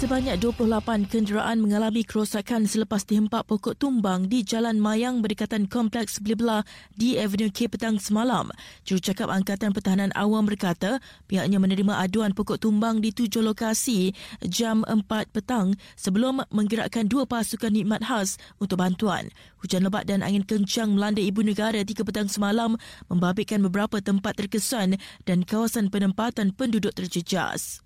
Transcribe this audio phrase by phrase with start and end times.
[0.00, 6.64] Sebanyak 28 kenderaan mengalami kerosakan selepas dihempak pokok tumbang di Jalan Mayang berdekatan Kompleks Blibla
[6.96, 8.48] di Avenue K petang semalam.
[8.88, 14.16] Jurucakap Angkatan Pertahanan Awam berkata pihaknya menerima aduan pokok tumbang di tujuh lokasi
[14.48, 15.04] jam 4
[15.36, 19.28] petang sebelum menggerakkan dua pasukan nikmat khas untuk bantuan.
[19.60, 22.80] Hujan lebat dan angin kencang melanda ibu negara tiga petang semalam
[23.12, 24.96] membabitkan beberapa tempat terkesan
[25.28, 27.84] dan kawasan penempatan penduduk terjejas.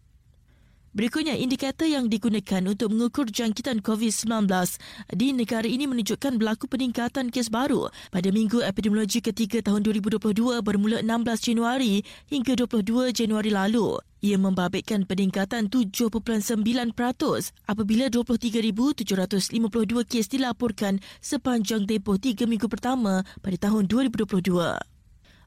[0.94, 4.46] Berikutnya, indikator yang digunakan untuk mengukur jangkitan COVID-19
[5.10, 10.22] di negara ini menunjukkan berlaku peningkatan kes baru pada minggu epidemiologi ketiga tahun 2022
[10.62, 13.98] bermula 16 Januari hingga 22 Januari lalu.
[14.22, 16.62] Ia membabitkan peningkatan 7.9%
[17.66, 19.02] apabila 23,752
[20.06, 24.94] kes dilaporkan sepanjang tempoh tiga minggu pertama pada tahun 2022.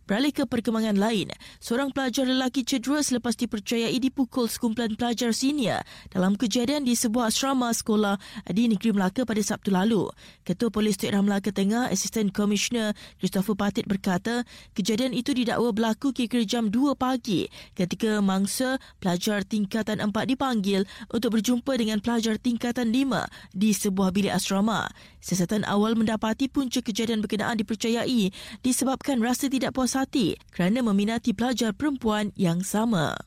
[0.07, 6.39] Beralih ke perkembangan lain, seorang pelajar lelaki cedera selepas dipercayai dipukul sekumpulan pelajar senior dalam
[6.39, 8.15] kejadian di sebuah asrama sekolah
[8.47, 10.07] di Negeri Melaka pada Sabtu lalu.
[10.47, 14.47] Ketua Polis Tuan Melaka Tengah, Asisten Komisioner Christopher Patit berkata,
[14.79, 21.35] kejadian itu didakwa berlaku kira-kira jam 2 pagi ketika mangsa pelajar tingkatan 4 dipanggil untuk
[21.35, 24.87] berjumpa dengan pelajar tingkatan 5 di sebuah bilik asrama.
[25.19, 28.31] Siasatan awal mendapati punca kejadian berkenaan dipercayai
[28.63, 33.17] disebabkan rasa tidak puas hati kerana meminati pelajar perempuan yang sama.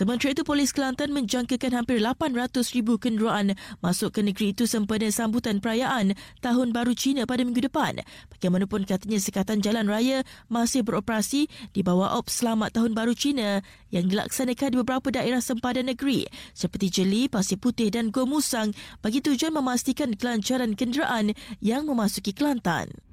[0.00, 3.52] Sementara itu, Polis Kelantan menjangkakan hampir 800 ribu kenderaan
[3.84, 8.00] masuk ke negeri itu sempena sambutan perayaan Tahun Baru Cina pada minggu depan.
[8.32, 13.60] Bagaimanapun katanya Sekatan Jalan Raya masih beroperasi di bawah Ops Selamat Tahun Baru Cina
[13.92, 16.24] yang dilaksanakan di beberapa daerah sempadan negeri
[16.56, 18.72] seperti Jeli, Pasir Putih dan Gomusang
[19.04, 23.09] bagi tujuan memastikan kelancaran kenderaan yang memasuki Kelantan.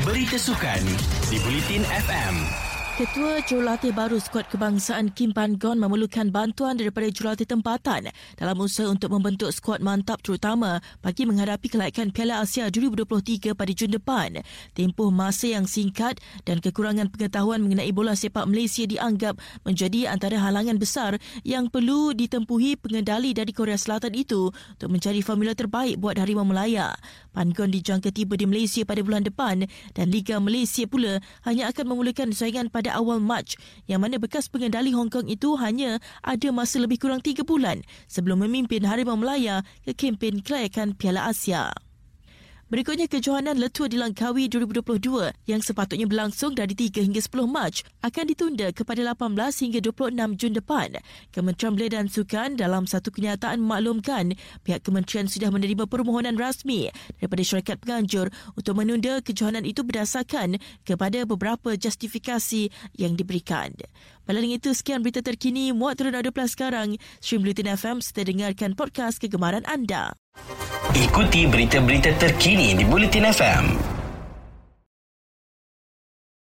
[0.00, 0.80] Berita Sukan
[1.28, 2.69] di Bulletin FM.
[3.00, 8.92] Ketua Jurulatih baru skuad kebangsaan Kim Pan Gon memerlukan bantuan daripada jurulatih tempatan dalam usaha
[8.92, 14.44] untuk membentuk skuad mantap terutama bagi menghadapi kelayakan Piala Asia 2023 pada Jun depan.
[14.76, 20.76] Tempoh masa yang singkat dan kekurangan pengetahuan mengenai bola sepak Malaysia dianggap menjadi antara halangan
[20.76, 26.44] besar yang perlu ditempuhi pengendali dari Korea Selatan itu untuk mencari formula terbaik buat Harimau
[26.44, 26.92] Melaya.
[27.32, 29.64] Pan Gon dijangka tiba di Malaysia pada bulan depan
[29.96, 33.54] dan Liga Malaysia pula hanya akan memulakan saingan pada pada awal Mac
[33.86, 38.42] yang mana bekas pengendali Hong Kong itu hanya ada masa lebih kurang tiga bulan sebelum
[38.42, 41.70] memimpin Harimau Melaya ke kempen kelayakan Piala Asia.
[42.70, 45.02] Berikutnya kejohanan Letua di Langkawi 2022
[45.50, 49.34] yang sepatutnya berlangsung dari 3 hingga 10 Mac akan ditunda kepada 18
[49.66, 50.88] hingga 26 Jun depan.
[51.34, 57.42] Kementerian Belia dan Sukan dalam satu kenyataan memaklumkan pihak kementerian sudah menerima permohonan rasmi daripada
[57.42, 63.74] syarikat penganjur untuk menunda kejohanan itu berdasarkan kepada beberapa justifikasi yang diberikan.
[64.30, 67.02] Malam itu sekian berita terkini muat turun ada sekarang.
[67.18, 70.14] Stream Lutin FM serta dengarkan podcast kegemaran anda.
[70.90, 73.89] Ikuti berita-berita terkini di Bulletin FM.